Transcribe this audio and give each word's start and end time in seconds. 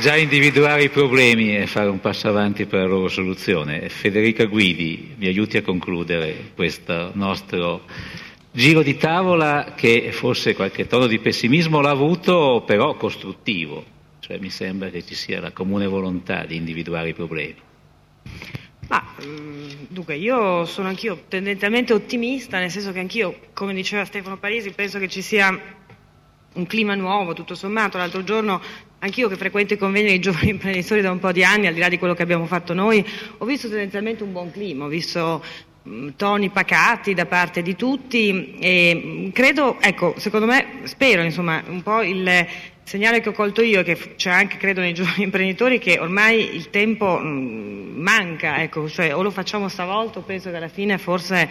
già 0.00 0.16
individuare 0.16 0.84
i 0.84 0.88
problemi 0.88 1.56
e 1.56 1.66
fare 1.66 1.88
un 1.90 2.00
passo 2.00 2.28
avanti 2.28 2.64
per 2.66 2.80
la 2.80 2.86
loro 2.86 3.08
soluzione. 3.08 3.88
Federica 3.88 4.46
Guidi 4.46 5.14
mi 5.18 5.26
aiuti 5.26 5.58
a 5.58 5.62
concludere 5.62 6.52
questo 6.54 7.10
nostro 7.14 7.82
giro 8.50 8.82
di 8.82 8.96
tavola 8.96 9.74
che 9.76 10.10
forse 10.12 10.54
qualche 10.54 10.86
tono 10.86 11.06
di 11.06 11.18
pessimismo 11.18 11.80
l'ha 11.80 11.90
avuto, 11.90 12.62
però 12.66 12.94
costruttivo. 12.96 13.84
Cioè, 14.20 14.38
mi 14.38 14.50
sembra 14.50 14.88
che 14.88 15.04
ci 15.04 15.14
sia 15.14 15.40
la 15.40 15.50
comune 15.50 15.86
volontà 15.86 16.44
di 16.44 16.56
individuare 16.56 17.10
i 17.10 17.14
problemi. 17.14 17.56
Ma, 18.88 19.04
mm, 19.24 19.68
dunque, 19.88 20.16
io 20.16 20.64
sono 20.64 20.88
anch'io 20.88 21.24
tendenzialmente 21.28 21.92
ottimista, 21.92 22.58
nel 22.58 22.70
senso 22.70 22.92
che 22.92 23.00
anch'io, 23.00 23.38
come 23.52 23.74
diceva 23.74 24.04
Stefano 24.04 24.38
Parisi, 24.38 24.70
penso 24.70 24.98
che 24.98 25.08
ci 25.08 25.22
sia 25.22 25.58
un 26.54 26.66
clima 26.66 26.94
nuovo, 26.94 27.32
tutto 27.32 27.54
sommato. 27.54 27.98
L'altro 27.98 28.22
giorno, 28.22 28.60
anch'io 29.02 29.28
che 29.28 29.36
frequento 29.36 29.74
i 29.74 29.78
convegni 29.78 30.08
dei 30.08 30.20
giovani 30.20 30.50
imprenditori 30.50 31.00
da 31.00 31.10
un 31.10 31.18
po' 31.18 31.32
di 31.32 31.44
anni, 31.44 31.66
al 31.66 31.74
di 31.74 31.80
là 31.80 31.88
di 31.88 31.98
quello 31.98 32.14
che 32.14 32.22
abbiamo 32.22 32.46
fatto 32.46 32.72
noi, 32.72 33.04
ho 33.38 33.44
visto 33.44 33.68
tendenzialmente 33.68 34.22
un 34.22 34.32
buon 34.32 34.50
clima, 34.50 34.84
ho 34.84 34.88
visto 34.88 35.42
toni 36.14 36.50
pacati 36.50 37.12
da 37.12 37.26
parte 37.26 37.60
di 37.62 37.74
tutti 37.74 38.54
e 38.60 39.30
credo, 39.32 39.80
ecco, 39.80 40.14
secondo 40.18 40.46
me, 40.46 40.82
spero, 40.84 41.22
insomma, 41.22 41.60
un 41.66 41.82
po' 41.82 42.02
il 42.02 42.46
segnale 42.84 43.20
che 43.20 43.30
ho 43.30 43.32
colto 43.32 43.62
io, 43.62 43.82
che 43.82 44.14
c'è 44.14 44.30
anche 44.30 44.56
credo 44.56 44.80
nei 44.80 44.94
giovani 44.94 45.24
imprenditori, 45.24 45.80
che 45.80 45.98
ormai 45.98 46.54
il 46.54 46.70
tempo 46.70 47.18
manca, 47.18 48.62
ecco, 48.62 48.88
cioè 48.88 49.12
o 49.14 49.22
lo 49.22 49.32
facciamo 49.32 49.68
stavolta 49.68 50.20
o 50.20 50.22
penso 50.22 50.50
che 50.50 50.56
alla 50.56 50.68
fine 50.68 50.98
forse 50.98 51.50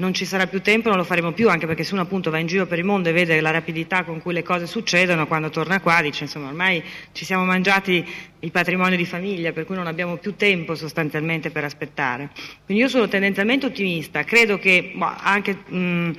non 0.00 0.14
ci 0.14 0.24
sarà 0.24 0.46
più 0.46 0.62
tempo, 0.62 0.88
non 0.88 0.96
lo 0.96 1.04
faremo 1.04 1.32
più, 1.32 1.48
anche 1.50 1.66
perché 1.66 1.84
se 1.84 1.92
uno 1.92 2.02
appunto 2.02 2.30
va 2.30 2.38
in 2.38 2.46
giro 2.46 2.66
per 2.66 2.78
il 2.78 2.84
mondo 2.84 3.10
e 3.10 3.12
vede 3.12 3.40
la 3.40 3.50
rapidità 3.50 4.02
con 4.02 4.20
cui 4.20 4.32
le 4.32 4.42
cose 4.42 4.66
succedono, 4.66 5.26
quando 5.26 5.50
torna 5.50 5.80
qua 5.80 6.00
dice 6.00 6.24
insomma 6.24 6.48
ormai 6.48 6.82
ci 7.12 7.24
siamo 7.24 7.44
mangiati 7.44 8.04
il 8.40 8.50
patrimonio 8.50 8.96
di 8.96 9.04
famiglia, 9.04 9.52
per 9.52 9.66
cui 9.66 9.76
non 9.76 9.86
abbiamo 9.86 10.16
più 10.16 10.36
tempo 10.36 10.74
sostanzialmente 10.74 11.50
per 11.50 11.64
aspettare. 11.64 12.30
Quindi 12.64 12.82
io 12.82 12.88
sono 12.88 13.08
tendenzialmente 13.08 13.66
ottimista, 13.66 14.24
credo 14.24 14.58
che 14.58 14.92
boh, 14.94 15.12
anche 15.18 15.52
mh, 15.66 16.10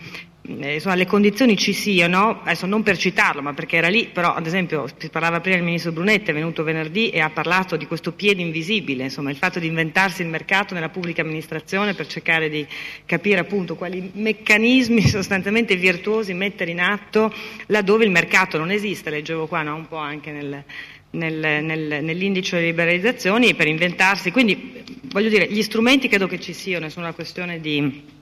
insomma, 0.44 0.96
le 0.96 1.06
condizioni 1.06 1.56
ci 1.56 1.72
siano, 1.72 2.42
adesso 2.42 2.66
non 2.66 2.82
per 2.82 2.98
citarlo, 2.98 3.42
ma 3.42 3.54
perché 3.54 3.78
era 3.78 3.90
lì, 3.90 4.10
però 4.12 4.34
ad 4.34 4.46
esempio 4.46 4.88
si 4.98 5.10
parlava 5.10 5.40
prima 5.40 5.58
il 5.58 5.64
ministro 5.64 5.92
Brunetti, 5.92 6.32
è 6.32 6.34
venuto 6.34 6.64
venerdì 6.64 7.10
e 7.10 7.20
ha 7.20 7.30
parlato 7.30 7.76
di 7.78 7.86
questo 7.86 8.12
piede 8.12 8.42
invisibile, 8.42 9.04
insomma 9.04 9.30
il 9.30 9.36
fatto 9.36 9.60
di 9.60 9.68
inventarsi 9.68 10.24
il 10.24 10.30
mercato 10.30 10.74
nella 10.74 10.90
pubblica 10.90 11.22
amministrazione 11.22 11.94
per 11.94 12.08
cercare 12.08 12.50
di 12.50 12.66
capire 13.06 13.40
appunto 13.40 13.76
quali 13.76 14.12
meccanismi 14.14 15.02
sostanzialmente 15.08 15.76
virtuosi 15.76 16.34
mettere 16.34 16.72
in 16.72 16.82
atto 16.82 17.32
laddove 17.68 18.06
il 18.06 18.12
mercato 18.12 18.58
non 18.58 18.72
esiste, 18.72 19.10
leggevo 19.10 19.48
qua 19.48 19.62
no? 19.62 19.76
un 19.76 19.88
po' 19.88 19.98
anche 19.98 20.32
nel, 20.32 20.64
nel, 21.12 21.64
nel, 21.64 22.04
nell'indice 22.04 22.56
delle 22.56 22.70
liberalizzazioni 22.70 23.54
per 23.54 23.68
inventarsi, 23.68 24.32
quindi 24.32 24.84
voglio 25.04 25.30
dire 25.30 25.48
gli 25.52 25.62
strumenti 25.62 26.08
credo 26.08 26.26
che 26.28 26.40
ci 26.40 26.54
siano, 26.54 26.88
è 26.88 26.90
solo 26.90 27.06
una 27.06 27.14
questione 27.14 27.60
di 27.60 28.20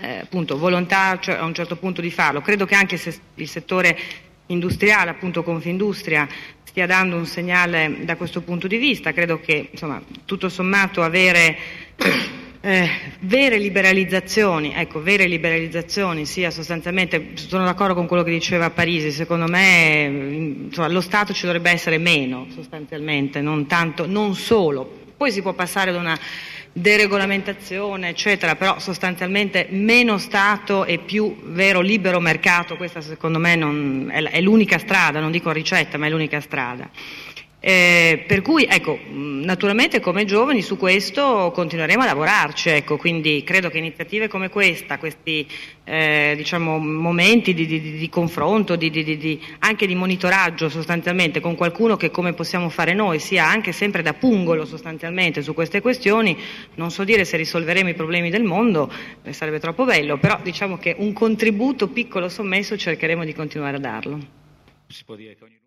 eh, 0.00 0.18
appunto, 0.18 0.58
volontà 0.58 1.18
cioè, 1.20 1.36
a 1.36 1.44
un 1.44 1.54
certo 1.54 1.76
punto 1.76 2.00
di 2.00 2.10
farlo. 2.10 2.40
Credo 2.40 2.64
che 2.64 2.74
anche 2.74 2.96
se 2.96 3.18
il 3.34 3.48
settore 3.48 3.98
industriale, 4.46 5.10
appunto 5.10 5.42
Confindustria, 5.42 6.26
stia 6.64 6.86
dando 6.86 7.16
un 7.16 7.26
segnale 7.26 8.04
da 8.04 8.16
questo 8.16 8.40
punto 8.42 8.66
di 8.66 8.76
vista. 8.76 9.12
Credo 9.12 9.40
che 9.40 9.68
insomma, 9.70 10.00
tutto 10.24 10.48
sommato 10.48 11.02
avere 11.02 11.56
eh, 12.60 12.90
vere 13.20 13.58
liberalizzazioni, 13.58 14.72
ecco, 14.74 15.02
vere 15.02 15.26
liberalizzazioni 15.26 16.26
sia 16.26 16.50
sostanzialmente, 16.50 17.30
sono 17.34 17.64
d'accordo 17.64 17.94
con 17.94 18.06
quello 18.06 18.22
che 18.22 18.30
diceva 18.30 18.70
Parisi, 18.70 19.10
secondo 19.10 19.46
me 19.46 20.64
insomma, 20.66 20.88
lo 20.88 21.00
Stato 21.00 21.32
ci 21.32 21.44
dovrebbe 21.46 21.70
essere 21.70 21.98
meno 21.98 22.46
sostanzialmente, 22.54 23.40
non, 23.40 23.66
tanto, 23.66 24.06
non 24.06 24.34
solo. 24.34 25.06
Poi 25.16 25.32
si 25.32 25.42
può 25.42 25.52
passare 25.52 25.90
da 25.90 25.98
una 25.98 26.18
deregolamentazione, 26.80 28.08
eccetera, 28.08 28.56
però 28.56 28.78
sostanzialmente 28.78 29.66
meno 29.70 30.18
Stato 30.18 30.84
e 30.84 30.98
più 30.98 31.36
vero 31.44 31.80
libero 31.80 32.20
mercato, 32.20 32.76
questa 32.76 33.00
secondo 33.00 33.38
me 33.38 33.54
non, 33.56 34.10
è 34.10 34.40
l'unica 34.40 34.78
strada, 34.78 35.20
non 35.20 35.30
dico 35.30 35.50
ricetta, 35.50 35.98
ma 35.98 36.06
è 36.06 36.10
l'unica 36.10 36.40
strada. 36.40 36.88
Eh, 37.60 38.24
per 38.24 38.40
cui, 38.40 38.68
ecco, 38.70 38.96
naturalmente 39.10 39.98
come 39.98 40.24
giovani 40.24 40.62
su 40.62 40.76
questo 40.76 41.50
continueremo 41.52 42.02
a 42.02 42.06
lavorarci, 42.06 42.68
ecco, 42.68 42.96
quindi 42.96 43.42
credo 43.42 43.68
che 43.68 43.78
iniziative 43.78 44.28
come 44.28 44.48
questa, 44.48 44.96
questi 44.98 45.44
eh, 45.82 46.34
diciamo, 46.36 46.78
momenti 46.78 47.54
di, 47.54 47.66
di, 47.66 47.80
di 47.80 48.08
confronto, 48.08 48.76
di, 48.76 49.40
anche 49.58 49.88
di 49.88 49.96
monitoraggio 49.96 50.68
sostanzialmente 50.68 51.40
con 51.40 51.56
qualcuno 51.56 51.96
che 51.96 52.12
come 52.12 52.32
possiamo 52.32 52.68
fare 52.68 52.94
noi 52.94 53.18
sia 53.18 53.48
anche 53.48 53.72
sempre 53.72 54.02
da 54.02 54.14
pungolo 54.14 54.64
sostanzialmente 54.64 55.42
su 55.42 55.52
queste 55.52 55.80
questioni, 55.80 56.38
non 56.76 56.92
so 56.92 57.02
dire 57.02 57.24
se 57.24 57.36
risolveremo 57.36 57.88
i 57.88 57.94
problemi 57.94 58.30
del 58.30 58.44
mondo, 58.44 58.88
eh, 59.24 59.32
sarebbe 59.32 59.58
troppo 59.58 59.84
bello, 59.84 60.16
però 60.18 60.38
diciamo 60.44 60.78
che 60.78 60.94
un 60.96 61.12
contributo 61.12 61.88
piccolo 61.88 62.28
sommesso 62.28 62.76
cercheremo 62.76 63.24
di 63.24 63.34
continuare 63.34 63.78
a 63.78 63.80
darlo. 63.80 64.20